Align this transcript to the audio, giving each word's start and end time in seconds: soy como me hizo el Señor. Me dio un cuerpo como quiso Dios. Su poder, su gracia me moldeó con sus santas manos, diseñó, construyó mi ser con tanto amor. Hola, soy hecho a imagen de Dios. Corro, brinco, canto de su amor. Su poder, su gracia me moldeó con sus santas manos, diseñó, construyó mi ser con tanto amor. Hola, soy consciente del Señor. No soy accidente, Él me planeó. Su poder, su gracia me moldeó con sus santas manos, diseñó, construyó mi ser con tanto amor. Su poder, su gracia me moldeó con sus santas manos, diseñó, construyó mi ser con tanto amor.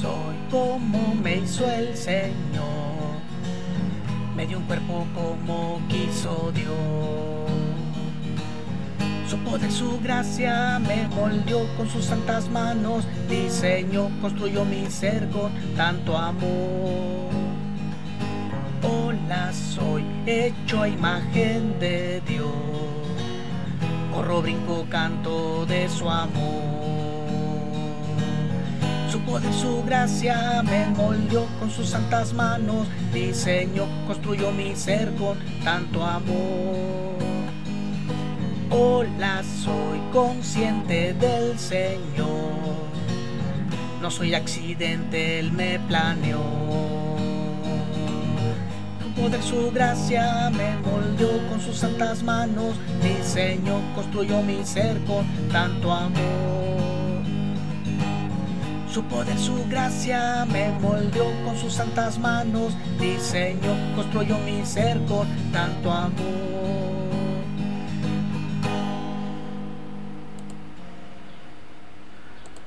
soy 0.00 0.36
como 0.50 1.14
me 1.14 1.38
hizo 1.38 1.68
el 1.70 1.96
Señor. 1.96 3.20
Me 4.36 4.46
dio 4.46 4.58
un 4.58 4.64
cuerpo 4.64 5.06
como 5.14 5.80
quiso 5.88 6.52
Dios. 6.54 6.70
Su 9.28 9.38
poder, 9.38 9.70
su 9.70 10.00
gracia 10.00 10.78
me 10.80 11.06
moldeó 11.08 11.66
con 11.76 11.88
sus 11.88 12.04
santas 12.04 12.48
manos, 12.48 13.04
diseñó, 13.28 14.10
construyó 14.20 14.64
mi 14.64 14.86
ser 14.90 15.28
con 15.28 15.52
tanto 15.76 16.16
amor. 16.16 17.30
Hola, 18.82 19.52
soy 19.52 20.04
hecho 20.26 20.82
a 20.82 20.88
imagen 20.88 21.78
de 21.78 22.20
Dios. 22.26 22.48
Corro, 24.12 24.42
brinco, 24.42 24.86
canto 24.88 25.64
de 25.66 25.88
su 25.88 26.08
amor. 26.08 26.79
Su 29.30 29.36
poder, 29.36 29.54
su 29.54 29.84
gracia 29.84 30.60
me 30.64 30.86
moldeó 30.86 31.46
con 31.60 31.70
sus 31.70 31.90
santas 31.90 32.32
manos, 32.32 32.88
diseñó, 33.14 33.86
construyó 34.08 34.50
mi 34.50 34.74
ser 34.74 35.14
con 35.14 35.38
tanto 35.62 36.04
amor. 36.04 37.14
Hola, 38.70 39.44
soy 39.44 40.00
consciente 40.12 41.14
del 41.14 41.56
Señor. 41.60 42.88
No 44.02 44.10
soy 44.10 44.34
accidente, 44.34 45.38
Él 45.38 45.52
me 45.52 45.78
planeó. 45.78 46.42
Su 49.00 49.22
poder, 49.22 49.42
su 49.44 49.70
gracia 49.70 50.50
me 50.50 50.76
moldeó 50.78 51.48
con 51.48 51.60
sus 51.60 51.76
santas 51.76 52.24
manos, 52.24 52.74
diseñó, 53.00 53.80
construyó 53.94 54.42
mi 54.42 54.64
ser 54.64 54.98
con 55.04 55.24
tanto 55.52 55.92
amor. 55.92 56.69
Su 58.92 59.04
poder, 59.04 59.38
su 59.38 59.54
gracia 59.68 60.44
me 60.50 60.68
moldeó 60.80 61.26
con 61.44 61.56
sus 61.56 61.74
santas 61.74 62.18
manos, 62.18 62.72
diseñó, 62.98 63.76
construyó 63.94 64.36
mi 64.38 64.66
ser 64.66 64.98
con 65.06 65.28
tanto 65.52 65.92
amor. 65.92 66.89